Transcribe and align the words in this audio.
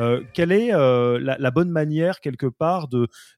Euh, 0.00 0.22
quelle 0.32 0.50
est 0.50 0.72
euh, 0.72 1.18
la, 1.20 1.50
bonne 1.50 1.70
manière 1.70 2.20
quelque 2.20 2.46
part 2.46 2.88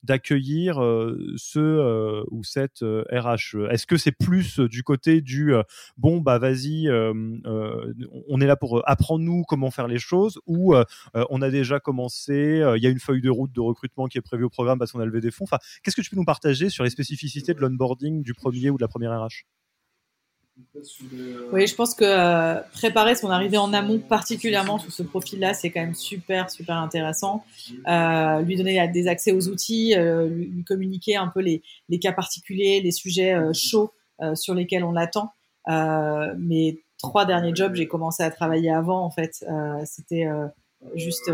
d'accueillir 0.03 0.83
euh, 0.83 1.19
ce 1.37 2.25
ou 2.31 2.45
cette 2.45 2.83
RH 2.83 3.57
Est-ce 3.71 3.87
que 3.87 3.97
c'est 3.97 4.13
plus 4.13 4.61
du 4.61 4.83
côté 4.85 5.21
du 5.21 5.53
bon 5.97 6.21
bah 6.21 6.39
vas-y, 6.39 6.89
on 6.91 8.41
est 8.41 8.47
là 8.47 8.57
pour 8.57 8.89
apprendre 8.89 9.25
nous 9.25 9.43
comment 9.45 9.71
faire 9.71 9.89
les 9.89 9.99
choses 9.99 10.41
ou 10.47 10.75
on 11.15 11.43
a 11.43 11.51
déjà 11.51 11.81
commencé, 11.81 12.63
il 12.77 12.83
y 12.83 12.87
a 12.87 12.91
une 12.91 13.01
feuille 13.01 13.23
de 13.23 13.31
route 13.31 13.53
de 13.53 13.61
recrutement 13.61 14.07
qui 14.07 14.19
est 14.19 14.23
prévue 14.23 14.45
au 14.45 14.51
programme 14.51 14.79
parce 14.79 14.93
qu'on 14.93 15.01
a 15.01 15.07
levé 15.07 15.21
des 15.21 15.31
fonds? 15.31 15.45
Enfin, 15.45 15.59
qu'est-ce 15.83 15.97
que 15.97 16.03
tu 16.03 16.11
peux 16.11 16.17
nous 16.17 16.25
partager 16.25 16.69
sur 16.69 16.85
les 16.85 16.91
spécificités 16.91 17.55
de 17.55 17.61
l'onboarding 17.61 18.23
du 18.23 18.35
premier 18.35 18.71
ou 18.71 18.77
de 18.77 18.83
la 18.83 18.89
première 18.89 19.19
RH 19.19 19.45
oui, 21.53 21.67
je 21.67 21.75
pense 21.75 21.95
que 21.95 22.05
euh, 22.05 22.61
préparer 22.73 23.15
son 23.15 23.31
arrivée 23.31 23.59
en 23.59 23.73
amont, 23.73 23.99
particulièrement 23.99 24.79
sur 24.79 24.93
ce 24.93 25.03
profil-là, 25.03 25.55
c'est 25.55 25.71
quand 25.71 25.81
même 25.81 25.95
super, 25.95 26.51
super 26.51 26.77
intéressant. 26.77 27.45
Euh, 27.89 28.41
lui 28.43 28.57
donner 28.57 28.89
des 28.89 29.09
accès 29.09 29.33
aux 29.33 29.49
outils, 29.49 29.95
euh, 29.97 30.29
lui, 30.29 30.65
communiquer 30.65 31.17
un 31.17 31.29
peu 31.29 31.41
les, 31.41 31.63
les, 31.89 31.99
cas 31.99 32.13
particuliers, 32.13 32.81
les 32.81 32.93
sujets 32.93 33.37
chauds 33.53 33.93
sur 34.35 34.55
lesquels 34.55 34.85
on 34.85 34.93
l'attend. 34.93 35.33
mes 36.39 36.81
trois 36.99 37.25
derniers 37.25 37.55
jobs, 37.55 37.75
j'ai 37.75 37.89
commencé 37.89 38.23
à 38.23 38.31
travailler 38.31 38.71
avant, 38.71 39.05
en 39.05 39.11
fait. 39.11 39.45
C'était 39.85 40.27
juste 40.95 41.31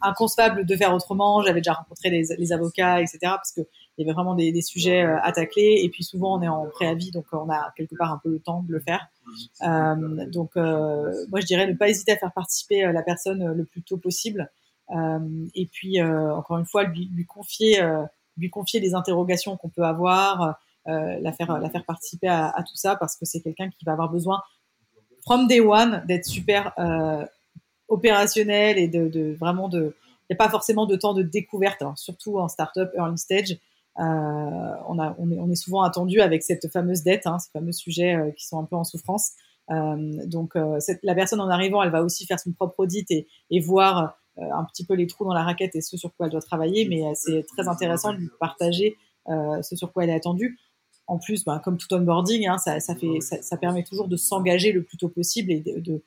inconcevable 0.00 0.64
de 0.64 0.76
faire 0.76 0.94
autrement. 0.94 1.42
J'avais 1.42 1.60
déjà 1.60 1.74
rencontré 1.74 2.10
les, 2.10 2.24
les 2.36 2.52
avocats, 2.52 3.00
etc. 3.00 3.18
Parce 3.22 3.52
que 3.52 3.62
il 3.98 4.06
y 4.06 4.08
avait 4.08 4.14
vraiment 4.14 4.34
des, 4.34 4.62
sujets 4.62 5.02
euh, 5.02 5.20
à 5.22 5.32
tacler. 5.32 5.80
Et 5.82 5.88
puis 5.90 6.02
souvent, 6.02 6.38
on 6.38 6.42
est 6.42 6.48
en 6.48 6.66
préavis, 6.66 7.10
donc 7.10 7.26
on 7.32 7.50
a 7.50 7.72
quelque 7.76 7.94
part 7.96 8.12
un 8.12 8.20
peu 8.22 8.30
le 8.30 8.40
temps 8.40 8.62
de 8.62 8.72
le 8.72 8.80
faire. 8.80 9.06
Euh, 9.62 10.26
donc, 10.30 10.50
euh, 10.56 11.12
moi, 11.30 11.40
je 11.40 11.46
dirais 11.46 11.66
ne 11.66 11.74
pas 11.74 11.88
hésiter 11.88 12.12
à 12.12 12.16
faire 12.16 12.32
participer 12.32 12.90
la 12.92 13.02
personne 13.02 13.52
le 13.52 13.64
plus 13.64 13.82
tôt 13.82 13.98
possible. 13.98 14.50
et 15.54 15.66
puis, 15.72 16.02
encore 16.02 16.58
une 16.58 16.66
fois, 16.66 16.84
lui, 16.84 17.10
lui 17.14 17.24
confier, 17.24 17.80
lui 18.36 18.50
confier 18.50 18.80
les 18.80 18.94
interrogations 18.94 19.56
qu'on 19.56 19.68
peut 19.68 19.84
avoir, 19.84 20.58
la 20.86 21.32
faire, 21.32 21.58
la 21.58 21.70
faire 21.70 21.84
participer 21.84 22.28
à, 22.28 22.62
tout 22.66 22.76
ça, 22.76 22.96
parce 22.96 23.16
que 23.16 23.24
c'est 23.24 23.40
quelqu'un 23.40 23.70
qui 23.70 23.84
va 23.84 23.92
avoir 23.92 24.10
besoin, 24.10 24.42
from 25.24 25.46
day 25.46 25.60
one, 25.60 26.02
d'être 26.06 26.26
super 26.26 26.74
opérationnel 27.88 28.78
et 28.78 28.88
de, 28.88 29.34
vraiment 29.34 29.68
de 29.68 29.94
il 30.30 30.34
n'y 30.34 30.34
a 30.34 30.44
pas 30.44 30.48
forcément 30.48 30.86
de 30.86 30.96
temps 30.96 31.14
de 31.14 31.22
découverte, 31.22 31.82
surtout 31.96 32.38
en 32.38 32.48
startup 32.48 32.88
early 32.96 33.18
stage. 33.18 33.58
Euh, 33.98 34.02
on, 34.88 34.98
a, 34.98 35.14
on, 35.18 35.30
est, 35.30 35.38
on, 35.38 35.50
est, 35.50 35.56
souvent 35.56 35.82
attendu 35.82 36.20
avec 36.20 36.42
cette 36.42 36.68
fameuse 36.72 37.02
dette, 37.02 37.26
hein, 37.26 37.38
ces 37.38 37.50
fameux 37.50 37.72
sujets 37.72 38.14
euh, 38.14 38.30
qui 38.30 38.46
sont 38.46 38.58
un 38.58 38.64
peu 38.64 38.76
en 38.76 38.84
souffrance. 38.84 39.32
Euh, 39.70 40.26
donc 40.26 40.54
la 41.02 41.14
personne 41.14 41.40
en 41.40 41.48
arrivant, 41.48 41.82
elle 41.82 41.90
va 41.90 42.02
aussi 42.02 42.26
faire 42.26 42.40
son 42.40 42.52
propre 42.52 42.80
audit 42.80 43.10
et, 43.10 43.60
voir 43.60 44.16
un 44.38 44.64
petit 44.64 44.86
peu 44.86 44.94
les 44.94 45.06
trous 45.06 45.24
dans 45.24 45.34
la 45.34 45.42
raquette 45.42 45.76
et 45.76 45.82
ce 45.82 45.98
sur 45.98 46.14
quoi 46.16 46.26
elle 46.26 46.32
doit 46.32 46.40
travailler, 46.40 46.88
mais 46.88 47.02
c'est 47.14 47.44
très 47.44 47.68
intéressant 47.68 48.14
de 48.14 48.30
partager 48.40 48.96
ce 49.28 49.76
sur 49.76 49.92
quoi 49.92 50.04
elle 50.04 50.10
est 50.10 50.14
attendue. 50.14 50.58
En 51.06 51.18
plus, 51.18 51.44
ben, 51.44 51.58
comme 51.58 51.76
tout 51.76 51.92
onboarding, 51.92 52.48
hein, 52.48 52.58
ça, 52.58 52.80
fait, 52.80 53.20
ça, 53.20 53.56
permet 53.58 53.82
toujours 53.82 54.08
de 54.08 54.16
s'engager 54.16 54.72
le 54.72 54.82
plus 54.82 54.96
tôt 54.96 55.08
possible 55.08 55.52
et 55.52 55.60
de, 55.60 56.02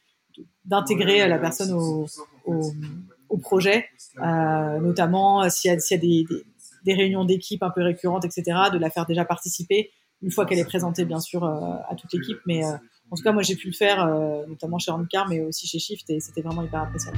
d'intégrer 0.65 1.27
la 1.27 1.37
personne 1.37 1.73
au, 1.73 2.07
au, 2.45 2.71
au 3.29 3.37
projet, 3.37 3.85
euh, 4.19 4.79
notamment 4.79 5.49
s'il 5.49 5.71
y 5.71 5.73
a, 5.73 5.79
s'il 5.79 5.97
y 5.97 5.99
a 5.99 6.01
des, 6.01 6.23
des, 6.35 6.45
des 6.85 6.93
réunions 6.93 7.25
d'équipe 7.25 7.63
un 7.63 7.69
peu 7.71 7.81
récurrentes, 7.81 8.25
etc., 8.25 8.43
de 8.71 8.77
la 8.77 8.89
faire 8.89 9.05
déjà 9.05 9.25
participer 9.25 9.91
une 10.21 10.31
fois 10.31 10.45
qu'elle 10.45 10.59
est 10.59 10.65
présentée, 10.65 11.05
bien 11.05 11.19
sûr, 11.19 11.43
euh, 11.43 11.75
à 11.89 11.95
toute 11.95 12.11
l'équipe. 12.13 12.37
Mais 12.45 12.65
euh, 12.65 12.71
en 13.11 13.15
tout 13.15 13.23
cas, 13.23 13.31
moi, 13.31 13.43
j'ai 13.43 13.55
pu 13.55 13.67
le 13.67 13.73
faire, 13.73 14.05
euh, 14.05 14.45
notamment 14.47 14.79
chez 14.79 14.91
Handcar, 14.91 15.27
mais 15.27 15.41
aussi 15.41 15.67
chez 15.67 15.79
Shift, 15.79 16.09
et 16.09 16.19
c'était 16.19 16.41
vraiment 16.41 16.63
hyper 16.63 16.81
appréciable. 16.81 17.17